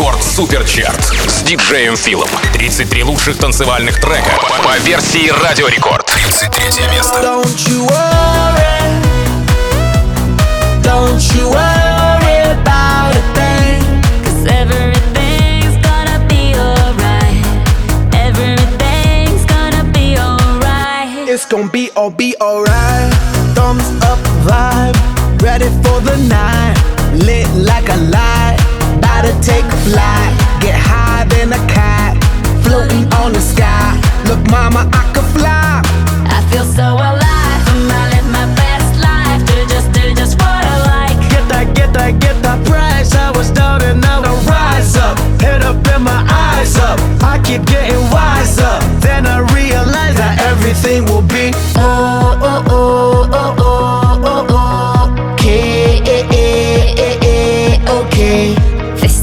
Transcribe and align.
Рекорд 0.00 0.22
Суперчарт 0.22 1.12
с 1.28 1.42
диджеем 1.42 1.94
Филом. 1.94 2.30
33 2.54 3.04
лучших 3.04 3.36
танцевальных 3.36 4.00
трека 4.00 4.30
по, 4.40 4.62
по 4.62 4.78
версии 4.78 5.30
Радио 5.44 5.68
Рекорд. 5.68 6.06
33 6.06 6.86
место. 6.90 7.20
Don't 7.20 7.68
you 7.68 7.84
worry, 7.84 8.80
don't 10.82 11.20
you 11.34 11.50
worry 11.50 12.40
about 12.50 13.14
a 13.14 13.22
thing. 13.34 13.82
Cause 14.24 14.46
everything's 14.46 15.76
gonna 15.84 16.18
be 16.30 16.54
alright. 16.56 17.44
Everything's 18.14 19.44
gonna 19.44 19.84
be 19.92 20.16
alright. 20.16 21.28
It's 21.28 21.44
gonna 21.44 21.68
be 21.68 21.90
all 21.94 22.10
be 22.10 22.34
alright. 22.40 23.12
Thumbs 23.54 23.84
up 24.02 24.18
vibe, 24.48 24.96
ready 25.42 25.68
for 25.82 26.00
the 26.00 26.16
night. 26.26 26.78
Lit 27.12 27.48
like 27.54 27.90
a 27.90 27.96
light, 27.96 28.49
to 29.30 29.40
take 29.40 29.64
a 29.64 29.78
flight. 29.86 30.32
Get 30.60 30.74
higher 30.74 31.24
than 31.28 31.52
a 31.52 31.62
cat, 31.70 32.18
floating 32.64 33.06
on 33.20 33.32
the 33.32 33.40
sky. 33.40 33.94
Look, 34.26 34.42
mama, 34.50 34.90
I 34.92 35.02
could 35.14 35.28
fly. 35.36 35.82
I 36.36 36.38
feel 36.50 36.64
so 36.64 36.86
alive. 36.94 37.60
I'm 37.70 37.90
out 37.98 38.08
live 38.12 38.28
my 38.38 38.46
best 38.58 38.90
life. 38.98 39.40
Do 39.46 39.56
just, 39.72 39.88
do 39.92 40.02
just 40.20 40.34
what 40.42 40.62
I 40.74 40.76
like. 40.94 41.18
Get 41.30 41.44
that, 41.52 41.66
get 41.78 41.92
that, 41.94 42.12
get 42.18 42.36
that 42.42 42.58
price. 42.66 43.14
I 43.14 43.30
was 43.36 43.50
down 43.50 43.82
and 43.82 44.00
now 44.00 44.20
I 44.22 44.32
rise 44.50 44.96
up. 44.96 45.16
Head 45.40 45.62
up 45.62 45.78
and 45.94 46.04
my 46.04 46.22
eyes 46.26 46.76
up. 46.78 46.98
I 47.22 47.38
keep 47.46 47.62
getting 47.66 48.02
wiser. 48.10 48.74
Then 48.98 49.26
I 49.26 49.38
realize 49.54 50.16
that 50.16 50.34
everything 50.50 51.04
will 51.04 51.26
be 51.36 51.52
oh 51.76 51.99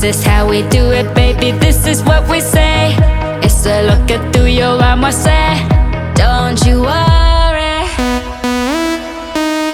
is 0.07 0.23
how 0.23 0.47
we 0.47 0.61
do 0.69 0.91
it, 0.91 1.13
baby. 1.13 1.51
This 1.51 1.85
is 1.85 2.01
what 2.01 2.29
we 2.29 2.39
say. 2.39 2.95
It's 3.43 3.65
a 3.65 3.83
look 3.87 4.09
at 4.09 4.21
through 4.33 4.51
your 4.61 4.81
armor, 4.81 5.11
say. 5.11 5.67
Don't 6.15 6.59
you 6.65 6.81
worry. 6.81 7.83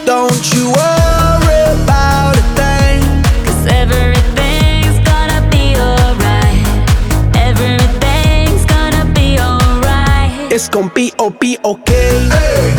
Don't 0.05 0.43
you 0.53 0.65
worry 0.79 1.61
about 1.77 2.33
a 2.35 2.45
thing. 2.57 3.01
Cause 3.45 3.65
everything's 3.81 4.97
gonna 5.09 5.41
be 5.53 5.65
alright. 5.77 6.65
Everything's 7.35 8.65
gonna 8.65 9.05
be 9.13 9.37
alright. 9.39 10.51
It's 10.51 10.67
gonna 10.67 10.93
be 10.93 11.13
oh 11.19 11.29
be 11.29 11.57
okay. 11.63 12.09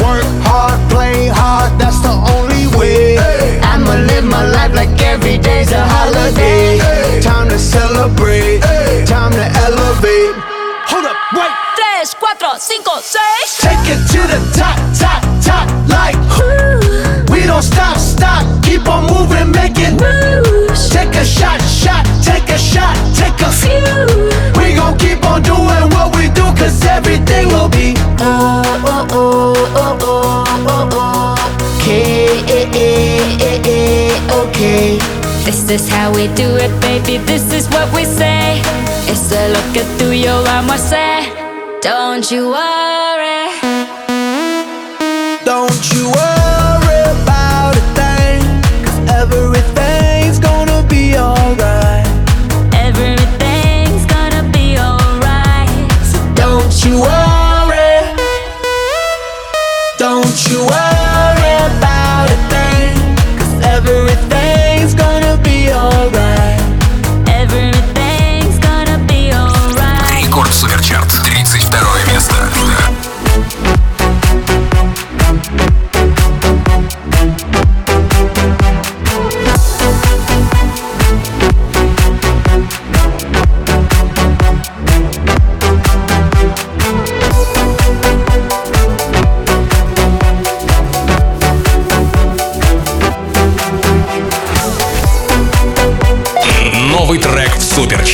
Work 0.02 0.26
hard, 0.48 0.78
play 0.90 1.28
hard. 1.28 1.70
That's 1.78 2.00
the 2.00 2.14
only 2.34 2.66
way. 2.76 3.16
I'ma 3.62 3.94
live 4.10 4.24
my 4.24 4.44
life 4.56 4.74
like 4.74 5.00
every 5.02 5.38
day's 5.38 5.70
a 5.70 5.84
holiday. 5.86 6.78
Time 7.22 7.33
to 8.04 8.14
celebrate. 8.16 8.60
Time 9.06 9.32
to 9.32 9.44
elevate. 9.44 10.34
Hold 10.88 11.06
up, 11.06 11.16
wait. 11.34 11.50
Tres, 11.76 12.14
cuatro, 12.14 12.58
cinco, 12.58 13.00
seis. 13.00 13.58
Take 13.58 13.88
it 13.88 14.00
to 14.12 14.20
the 14.28 14.38
top, 14.56 14.56
top, 14.56 14.62
top. 14.64 14.73
This 35.44 35.68
is 35.70 35.88
how 35.88 36.10
we 36.12 36.26
do 36.34 36.56
it, 36.56 36.72
baby. 36.80 37.18
This 37.18 37.52
is 37.52 37.68
what 37.68 37.92
we 37.94 38.04
say. 38.04 38.62
It's 39.10 39.30
a 39.30 39.48
look 39.48 39.76
at 39.76 39.98
through 39.98 40.12
your 40.12 40.40
armor, 40.48 40.78
say. 40.78 41.30
Don't 41.80 42.30
you 42.30 42.48
worry. 42.48 43.50
Don't 45.44 45.92
you 45.92 46.10
worry 46.10 46.33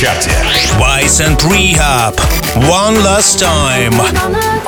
Суперчарте. 0.00 0.30
Vice 0.78 1.20
and 1.20 1.36
Rehab. 1.50 2.14
One 2.68 3.02
last 3.02 3.38
time. 3.38 4.59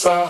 dança. 0.00 0.29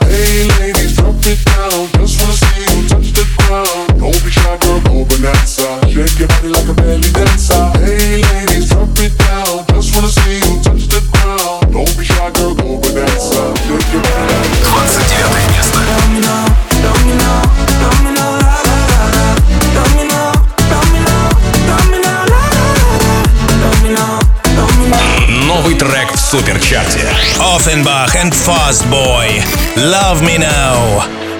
суперчарте. 26.31 27.05
Offenbach 27.39 28.15
and 28.15 28.33
Fast 28.33 28.89
Boy. 28.89 29.27
Love 29.75 30.23
me 30.23 30.37
now. 30.37 30.77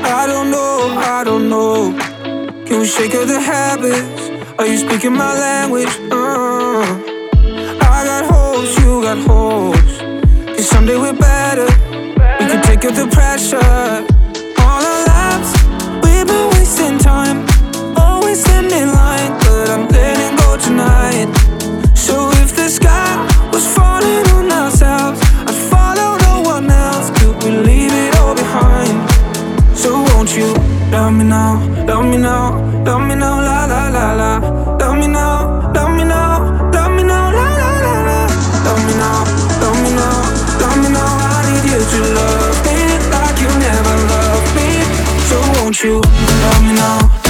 I 0.04 0.28
don't 0.28 0.52
know, 0.52 0.80
I 1.18 1.24
don't 1.24 1.48
know. 1.48 1.94
Can 2.66 2.80
we 2.82 2.86
shake 2.86 3.14
of 3.14 3.30
the 3.30 3.40
habits? 3.40 4.22
Are 4.60 4.68
you 4.68 4.78
speaking 4.78 5.14
my 5.14 5.34
language? 5.48 5.94
Uh, 6.12 6.84
I 7.96 8.00
got 8.10 8.24
holes, 8.34 8.72
you 8.80 9.02
got 9.08 9.20
holes. 9.30 9.94
And 10.58 10.66
someday 10.74 10.98
we're 10.98 11.20
better. 11.32 11.70
We 12.40 12.44
can 12.52 12.62
take 12.70 12.84
up 12.84 12.94
the 13.02 13.08
pressure. 13.18 13.64
All 14.66 14.82
our 14.92 15.04
lives, 15.14 15.52
we've 16.04 16.28
been 16.32 16.48
wasting 16.56 16.98
time. 16.98 17.38
Always 17.96 18.42
standing 18.44 18.82
in 18.84 18.90
line, 18.92 19.32
but 19.44 19.70
I'm 19.74 19.86
letting 19.96 20.36
go 20.44 20.50
tonight. 20.68 21.30
So 21.96 22.30
if 22.44 22.50
the 22.58 22.68
sky 22.68 23.10
was 23.54 23.66
falling. 23.74 24.31
Won't 30.22 30.38
you 30.38 30.54
love 30.92 31.14
me 31.14 31.24
now, 31.24 31.58
love 31.88 32.06
me 32.06 32.18
now, 32.18 32.54
love 32.86 33.02
me 33.08 33.16
now, 33.16 33.42
la 33.42 33.66
la 33.66 33.90
la 33.90 34.14
la. 34.14 34.78
Love 34.78 35.00
me 35.00 35.08
now, 35.08 35.74
love 35.74 35.98
me 35.98 36.04
now, 36.04 36.70
love 36.72 36.92
me 36.92 37.02
now, 37.02 37.32
la 37.32 37.46
la 37.62 37.72
la 37.86 37.96
la. 38.06 38.20
Love 38.66 38.86
me 38.86 38.94
now, 39.02 39.26
love 39.62 39.82
me 39.82 39.90
now, 39.98 40.60
love 40.62 40.78
me 40.78 40.90
now. 40.94 41.10
I 41.26 41.42
need 41.50 41.72
you 41.72 41.82
to 41.92 42.00
love 42.14 42.58
me 42.68 42.78
like 43.10 43.38
you 43.42 43.50
never 43.66 43.96
loved 44.14 44.56
me. 44.56 44.70
So 45.26 45.42
won't 45.58 45.84
you 45.84 46.00
love 46.00 46.62
me 46.68 46.74
now? 46.76 47.21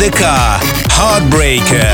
Deca, 0.00 0.58
Heartbreaker. 0.96 1.89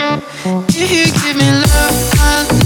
If 0.00 0.90
you 0.92 1.06
give 1.06 1.36
me 1.36 1.50
love, 1.50 2.14
I'll 2.20 2.57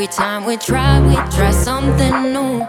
Every 0.00 0.16
time 0.16 0.46
we 0.46 0.56
try, 0.56 0.98
we 1.06 1.14
try 1.36 1.50
something 1.50 2.32
new. 2.32 2.66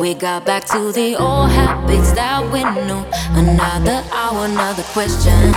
We 0.00 0.14
got 0.14 0.46
back 0.46 0.64
to 0.72 0.92
the 0.92 1.14
old 1.14 1.50
habits 1.50 2.12
that 2.12 2.40
we 2.50 2.64
knew. 2.64 3.04
Another 3.36 4.02
hour, 4.10 4.46
another 4.46 4.82
question. 4.94 5.52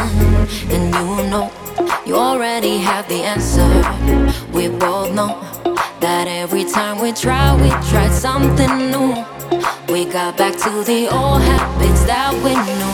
And 0.67 0.93
you 0.93 1.29
know, 1.31 1.49
you 2.05 2.15
already 2.15 2.79
have 2.79 3.07
the 3.07 3.23
answer. 3.23 3.69
We 4.51 4.67
both 4.67 5.15
know 5.15 5.39
that 6.01 6.27
every 6.27 6.65
time 6.65 7.01
we 7.01 7.13
try, 7.13 7.55
we 7.55 7.69
try 7.89 8.09
something 8.09 8.91
new. 8.91 9.15
We 9.87 10.03
got 10.03 10.35
back 10.35 10.57
to 10.57 10.83
the 10.83 11.07
old 11.07 11.41
habits 11.41 12.03
that 12.03 12.33
we 12.43 12.51
knew. 12.67 12.93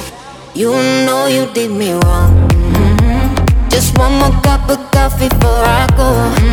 You 0.53 0.71
know 1.07 1.25
you 1.25 1.51
did 1.51 1.71
me 1.71 1.93
wrong. 1.93 2.47
Mm-hmm. 2.49 3.69
Just 3.69 3.97
one 3.97 4.13
more 4.19 4.39
cup 4.43 4.69
of 4.69 4.77
coffee 4.91 5.29
before 5.29 5.65
I 5.65 5.88
go. 5.97 6.03
Mm-hmm. 6.03 6.52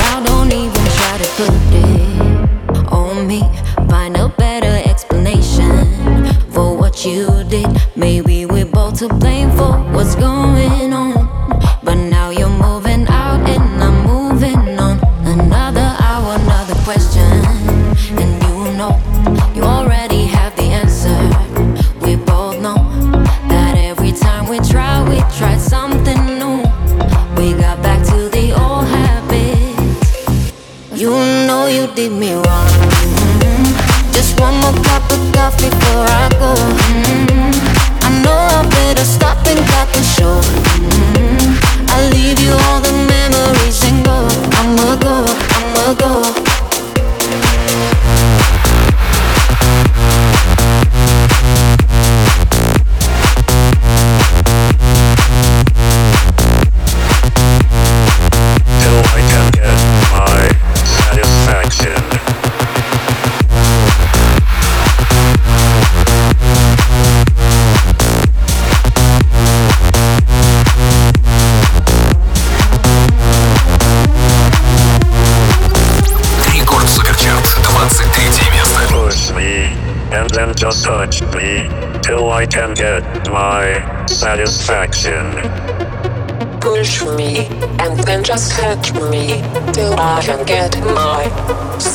to 9.01 9.07
blame 9.15 9.49
for 9.57 9.73
what's 9.95 10.13
going 10.13 10.60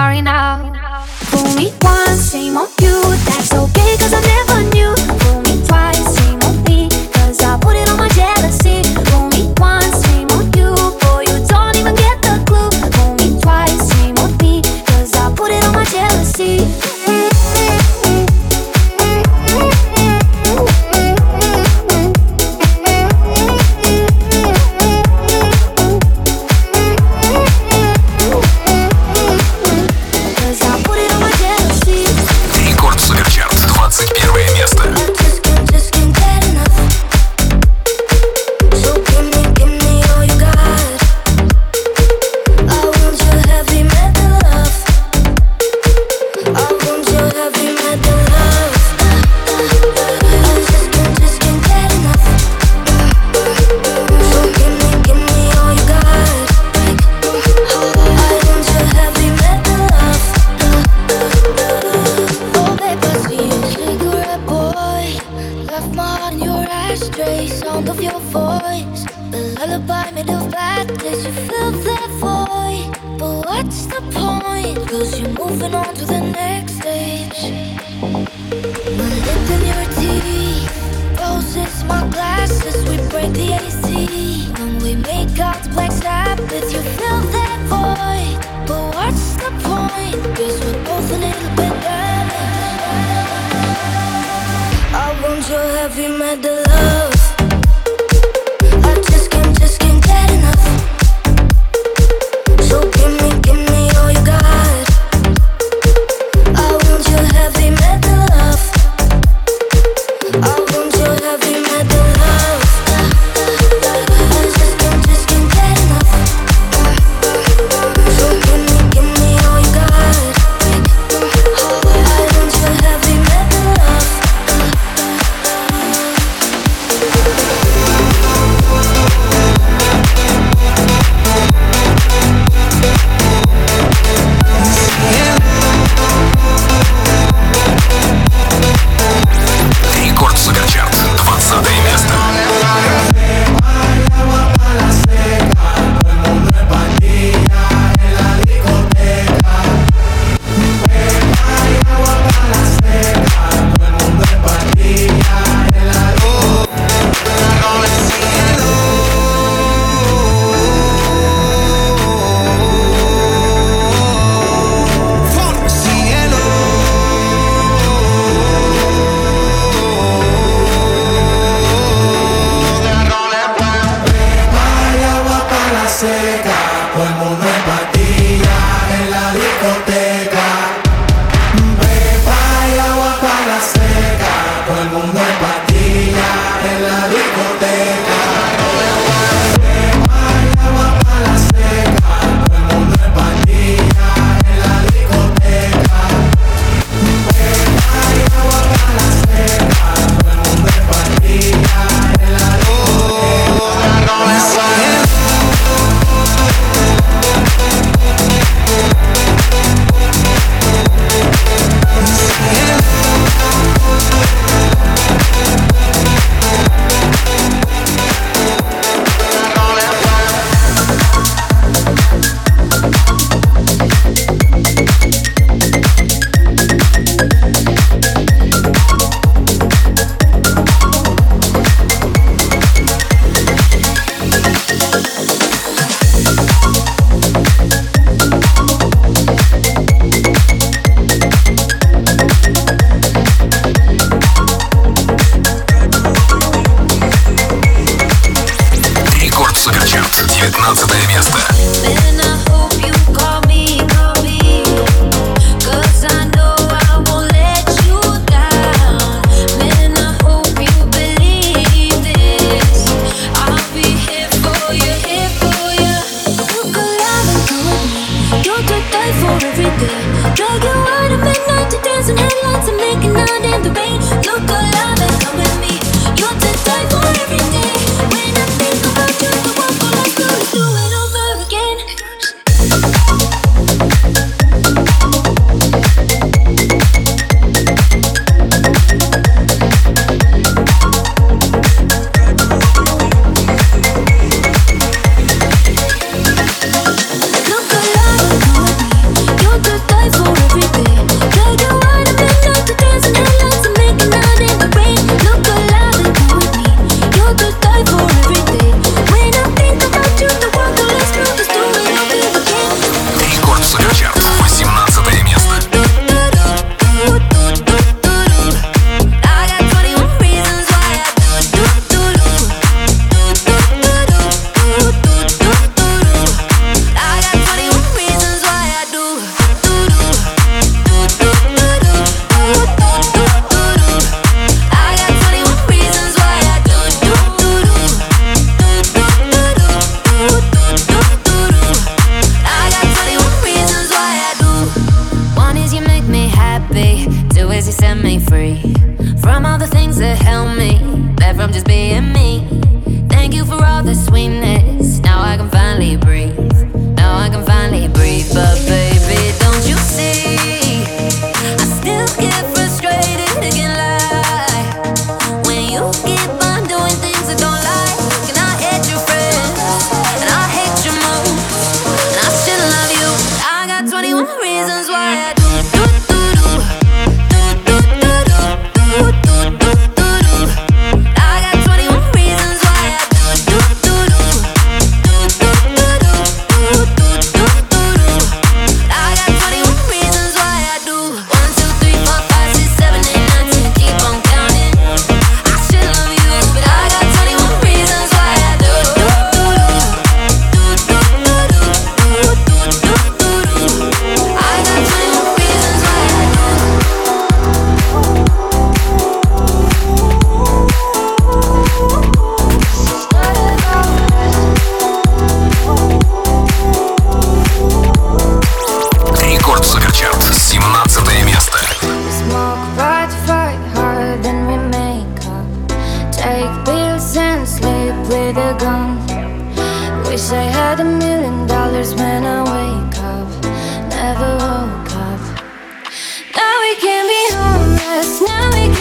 sorry 0.00 0.22
now. 0.22 0.72
For 1.30 1.44
me 1.58 1.66
once, 1.82 2.32
shame 2.32 2.56
on 2.56 2.68
you. 2.80 2.96
That's 3.26 3.52
okay, 3.52 3.96
cause 3.98 4.14
I'm 4.14 4.22
never. 4.22 4.39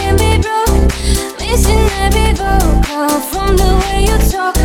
can't 0.10 0.20
be 0.20 0.42
broke. 0.42 1.40
Missing 1.40 1.90
every 2.02 2.34
vocal 2.34 3.10
from 3.32 3.58
the 3.58 3.78
way 3.84 4.06
you 4.06 4.18
talk. 4.30 4.59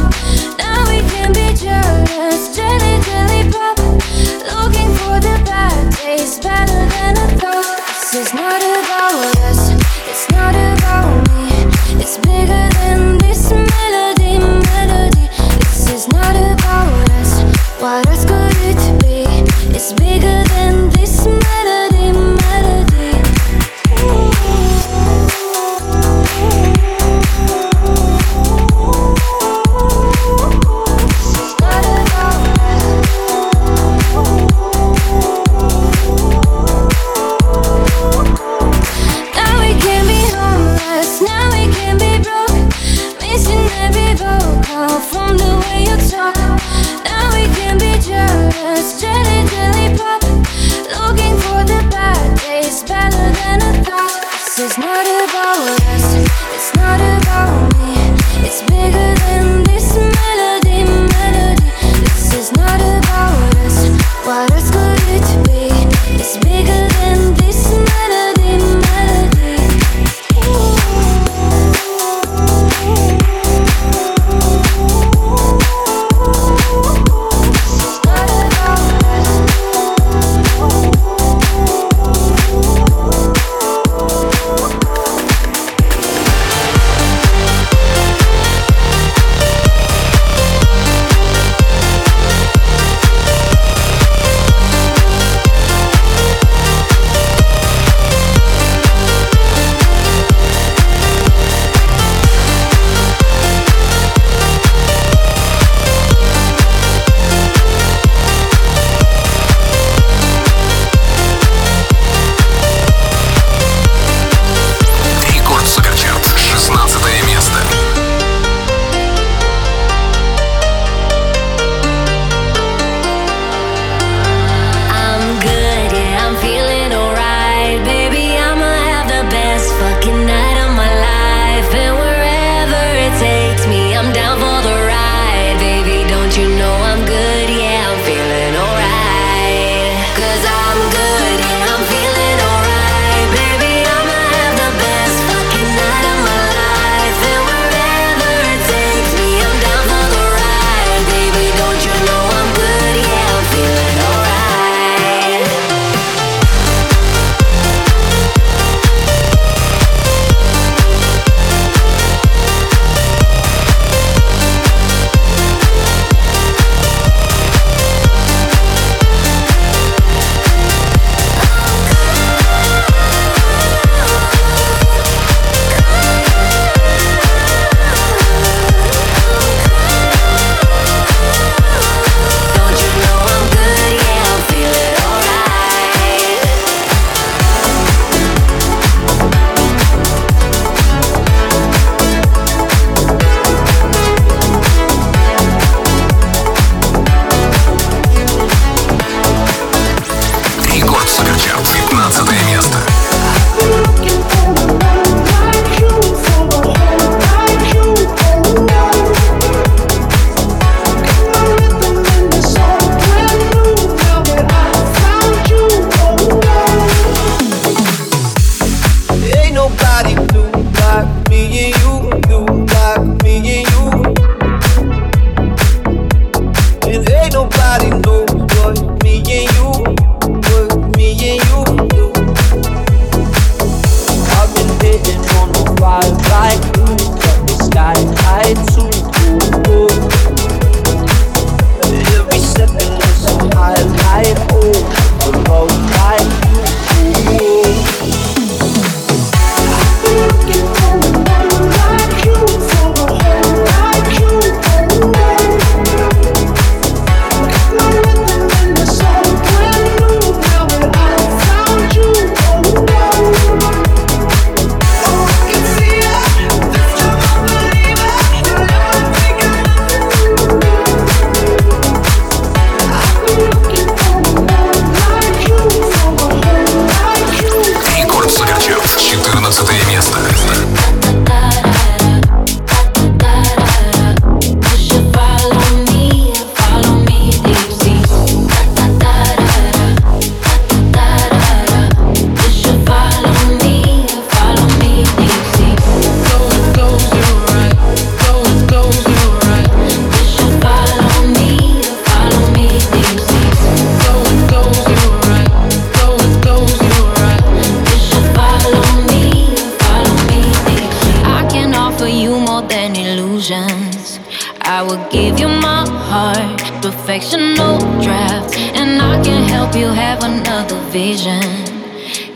Give 315.11 315.39
you 315.39 315.49
my 315.49 315.85
heart, 315.89 316.61
perfection, 316.83 317.55
no 317.55 317.79
draft, 318.03 318.57
and 318.57 319.01
I 319.01 319.23
can 319.23 319.49
help 319.49 319.75
you 319.75 319.87
have 319.87 320.23
another 320.23 320.79
vision. 320.91 321.43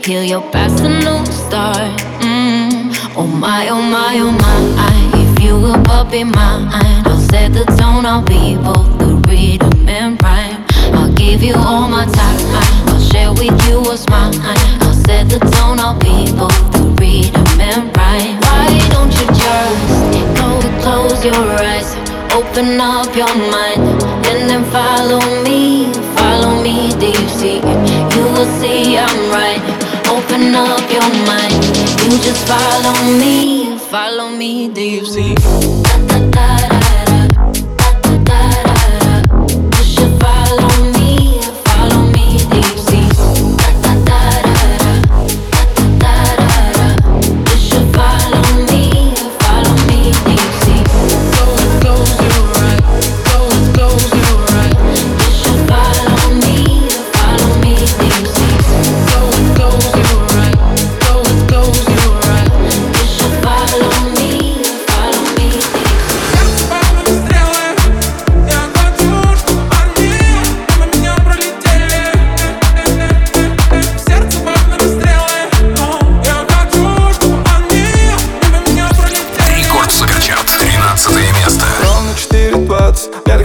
Heal 0.03 0.23
your 0.23 0.41
past, 0.51 0.83
a 0.83 0.89
new 0.89 1.25
start. 1.25 1.91
Mm. 2.21 2.89
Oh 3.15 3.27
my, 3.27 3.69
oh 3.69 3.81
my, 3.81 4.17
oh 4.19 4.31
my. 4.31 5.19
If 5.19 5.43
you 5.43 5.59
will 5.59 5.81
but 5.83 6.05
be 6.11 6.23
mine, 6.23 6.67
I'll 7.05 7.19
set 7.19 7.53
the 7.53 7.65
tone. 7.77 8.05
I'll 8.05 8.23
be 8.23 8.55
both 8.57 8.97
the 8.97 9.15
rhythm 9.27 9.87
and 9.87 10.21
rhyme. 10.23 10.65
I'll 10.95 11.13
give 11.13 11.43
you 11.43 11.55
all 11.55 11.87
my 11.87 12.05
time. 12.05 12.39
I'll 12.89 12.99
share 12.99 13.31
with 13.31 13.57
you 13.67 13.81
what's 13.81 14.07
mine. 14.09 14.33
I'll 14.81 14.93
set 14.93 15.29
the 15.29 15.39
tone. 15.39 15.79
I'll 15.79 15.99
be 15.99 16.31
both 16.33 16.71
the 16.71 16.83
rhythm 16.99 17.61
and 17.61 17.95
rhyme. 17.95 18.39
Why 18.41 18.67
don't 18.91 19.11
you 19.19 19.27
just 19.27 20.39
go 20.39 20.49
close 20.81 21.23
your 21.23 21.35
eyes, 21.35 21.95
open 22.33 22.79
up 22.79 23.15
your 23.15 23.33
mind, 23.51 23.81
and 24.29 24.49
then 24.49 24.63
follow 24.71 25.19
me, 25.43 25.91
follow 26.15 26.61
me. 26.61 26.89
You 26.99 27.29
see? 27.29 27.57
You 27.57 28.23
will 28.33 28.49
see 28.59 28.97
I'm 28.97 29.31
right. 29.31 29.61
Open 30.07 30.53
up 30.55 30.85
your 30.91 31.09
mind. 31.25 31.53
You 32.03 32.17
just 32.19 32.45
follow 32.47 32.95
me, 33.19 33.77
follow 33.77 34.29
me. 34.29 34.67
You 34.67 35.05
see? 35.05 35.33
Da, 35.35 35.97
da, 36.07 36.19
da, 36.31 36.88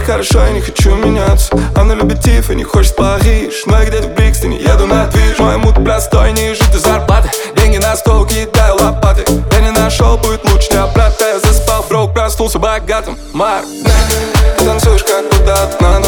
хорошо, 0.05 0.45
я 0.45 0.51
не 0.51 0.61
хочу 0.61 0.95
меняться. 0.95 1.49
Она 1.75 1.95
любит 1.95 2.19
Тиф 2.21 2.49
и 2.51 2.55
не 2.55 2.63
хочет 2.63 2.95
Париж. 2.95 3.63
Но 3.65 3.79
я 3.79 3.85
где-то 3.85 4.07
в 4.07 4.13
Брикстоне, 4.13 4.57
еду 4.57 4.85
на 4.85 5.07
движ. 5.07 5.39
Мой 5.39 5.57
мут 5.57 5.75
простой, 5.83 6.31
не 6.33 6.53
жить 6.53 6.73
зарплаты. 6.73 7.29
Деньги 7.55 7.77
на 7.77 7.95
стол, 7.95 8.25
кидаю 8.25 8.75
лопаты. 8.75 9.23
Я 9.51 9.61
не 9.61 9.71
нашел, 9.71 10.17
будет 10.17 10.43
лучше 10.49 10.67
не 10.71 10.77
оплата 10.77 11.25
Я 11.25 11.39
заспал, 11.39 11.85
брок, 11.89 12.13
проснулся 12.13 12.59
богатым 12.59 13.17
Марк, 13.33 13.65
танцуешь 14.59 15.03
как 15.03 15.23
будто 15.31 15.63
одна 15.63 15.99
Но 15.99 16.07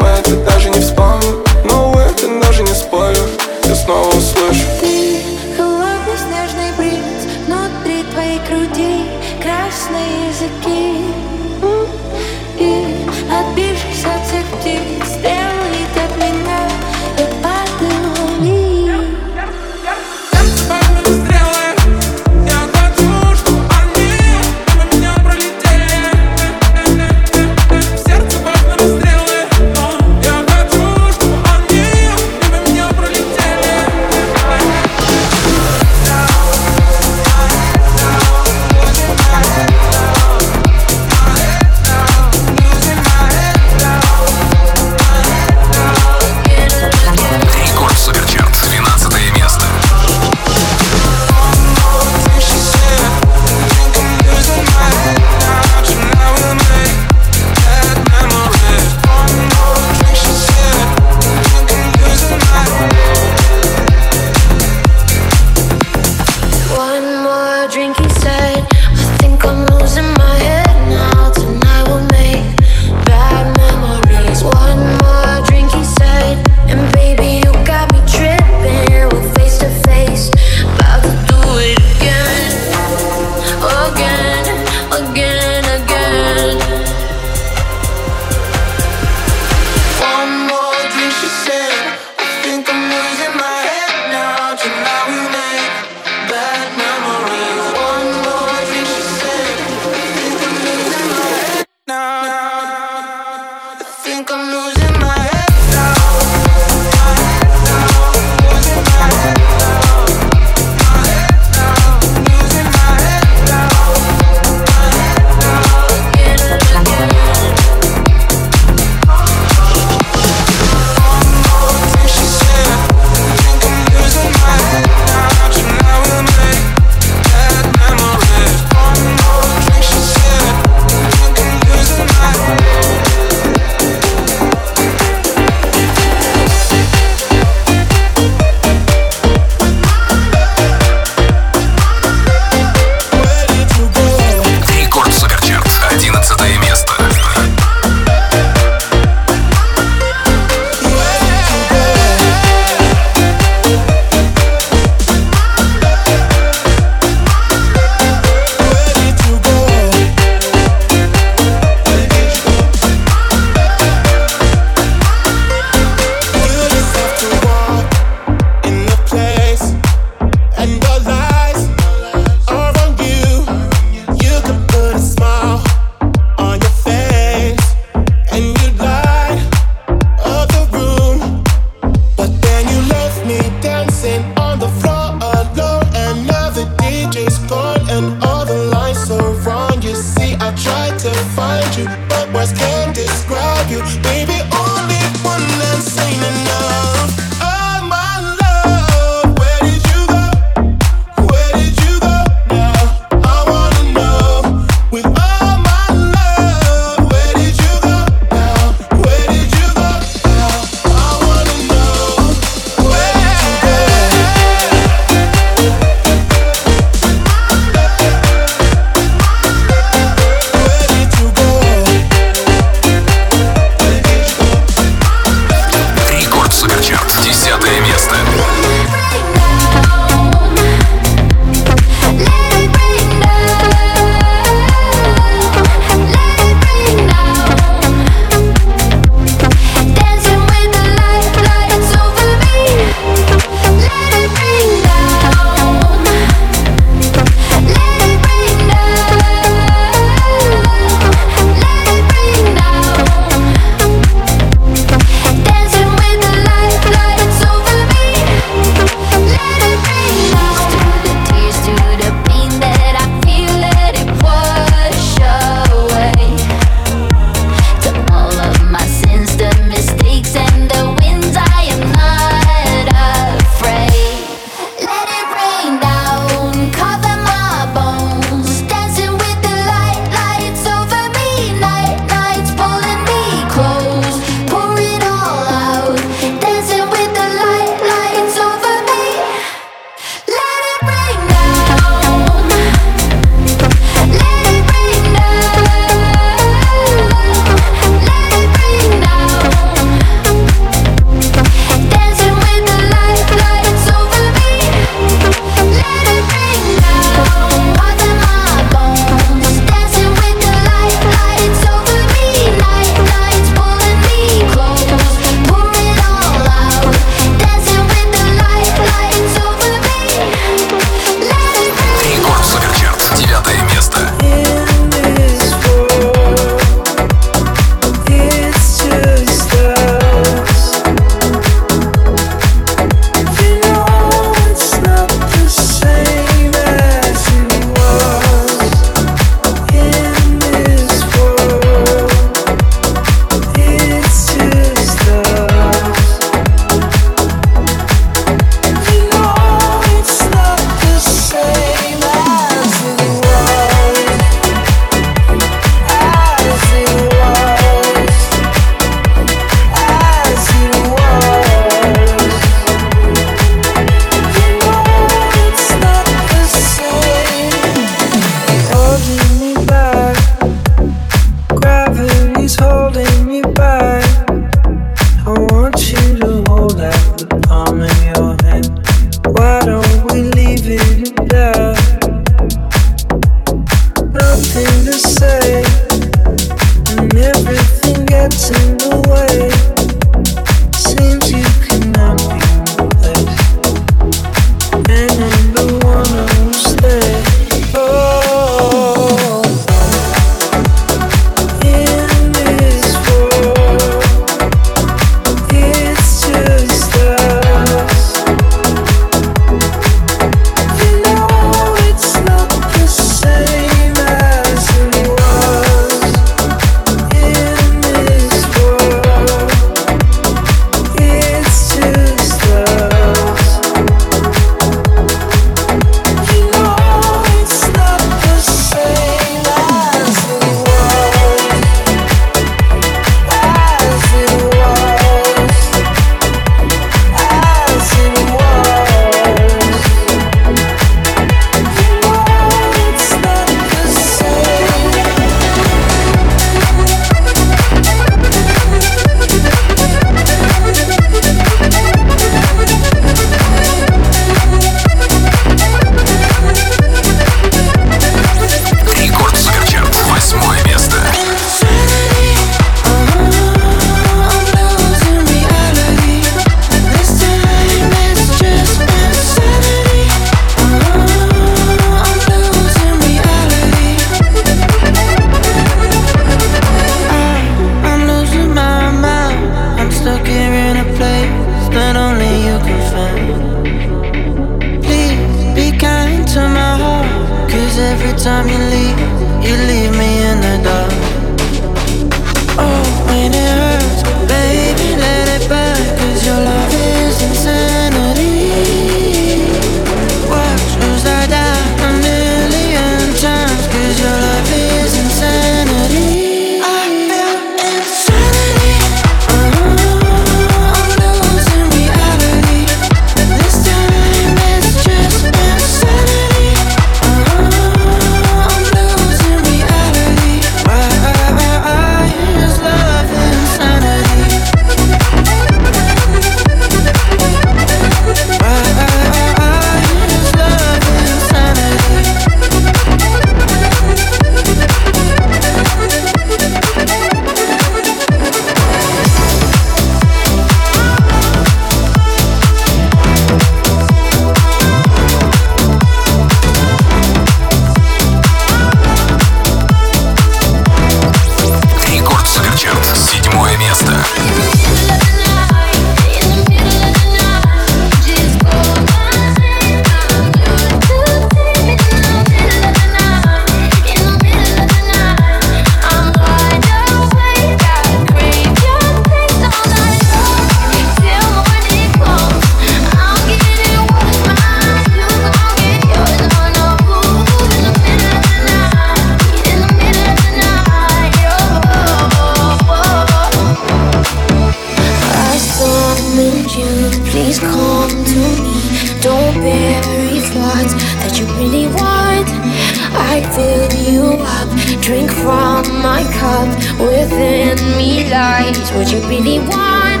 what 598.75 598.91
you 598.91 598.99
really 599.07 599.39
want. 599.39 600.00